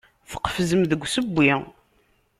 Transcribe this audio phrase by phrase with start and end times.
[0.31, 1.51] Tqefzem deg usewwi.